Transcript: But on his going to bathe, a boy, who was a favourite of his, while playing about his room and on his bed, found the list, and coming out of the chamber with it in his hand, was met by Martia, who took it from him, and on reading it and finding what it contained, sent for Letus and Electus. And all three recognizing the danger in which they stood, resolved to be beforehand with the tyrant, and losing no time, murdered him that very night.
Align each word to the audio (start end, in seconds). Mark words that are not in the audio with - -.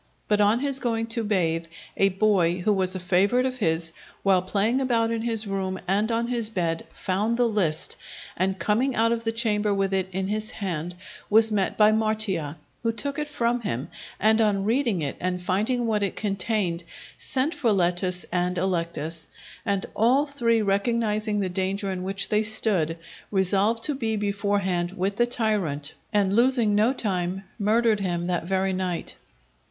But 0.27 0.41
on 0.41 0.61
his 0.61 0.79
going 0.79 1.05
to 1.13 1.23
bathe, 1.23 1.65
a 1.95 2.09
boy, 2.09 2.61
who 2.61 2.73
was 2.73 2.95
a 2.95 2.99
favourite 2.99 3.45
of 3.45 3.59
his, 3.59 3.91
while 4.23 4.41
playing 4.41 4.81
about 4.81 5.11
his 5.11 5.45
room 5.45 5.79
and 5.87 6.11
on 6.11 6.25
his 6.27 6.49
bed, 6.49 6.87
found 6.91 7.37
the 7.37 7.47
list, 7.47 7.97
and 8.35 8.57
coming 8.57 8.95
out 8.95 9.11
of 9.11 9.23
the 9.25 9.31
chamber 9.31 9.71
with 9.75 9.93
it 9.93 10.09
in 10.11 10.27
his 10.27 10.49
hand, 10.49 10.95
was 11.29 11.51
met 11.51 11.77
by 11.77 11.91
Martia, 11.91 12.57
who 12.81 12.91
took 12.91 13.19
it 13.19 13.29
from 13.29 13.61
him, 13.61 13.89
and 14.19 14.41
on 14.41 14.63
reading 14.65 15.03
it 15.03 15.17
and 15.19 15.39
finding 15.39 15.85
what 15.85 16.01
it 16.01 16.15
contained, 16.15 16.83
sent 17.19 17.53
for 17.53 17.71
Letus 17.71 18.25
and 18.31 18.57
Electus. 18.57 19.27
And 19.67 19.85
all 19.95 20.25
three 20.25 20.63
recognizing 20.63 21.41
the 21.41 21.47
danger 21.47 21.91
in 21.91 22.01
which 22.01 22.29
they 22.29 22.41
stood, 22.41 22.97
resolved 23.29 23.83
to 23.83 23.93
be 23.93 24.15
beforehand 24.15 24.93
with 24.93 25.17
the 25.17 25.27
tyrant, 25.27 25.93
and 26.11 26.35
losing 26.35 26.73
no 26.73 26.91
time, 26.91 27.43
murdered 27.59 27.99
him 27.99 28.25
that 28.25 28.45
very 28.45 28.73
night. 28.73 29.13